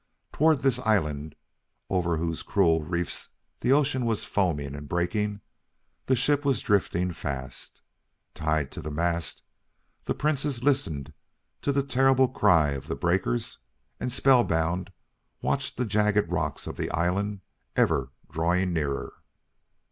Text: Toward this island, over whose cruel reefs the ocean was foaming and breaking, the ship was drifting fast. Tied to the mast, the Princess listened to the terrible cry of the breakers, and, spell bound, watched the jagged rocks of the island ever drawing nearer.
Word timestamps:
Toward 0.33 0.61
this 0.61 0.79
island, 0.79 1.35
over 1.87 2.17
whose 2.17 2.41
cruel 2.41 2.81
reefs 2.83 3.29
the 3.59 3.71
ocean 3.71 4.03
was 4.03 4.25
foaming 4.25 4.73
and 4.73 4.89
breaking, 4.89 5.41
the 6.07 6.15
ship 6.15 6.43
was 6.43 6.61
drifting 6.61 7.13
fast. 7.13 7.83
Tied 8.33 8.71
to 8.71 8.81
the 8.81 8.89
mast, 8.89 9.43
the 10.05 10.15
Princess 10.15 10.63
listened 10.63 11.13
to 11.61 11.71
the 11.71 11.83
terrible 11.83 12.27
cry 12.29 12.69
of 12.71 12.87
the 12.87 12.95
breakers, 12.95 13.59
and, 13.99 14.11
spell 14.11 14.43
bound, 14.43 14.91
watched 15.43 15.77
the 15.77 15.85
jagged 15.85 16.31
rocks 16.31 16.65
of 16.65 16.77
the 16.77 16.89
island 16.89 17.41
ever 17.75 18.11
drawing 18.31 18.73
nearer. 18.73 19.13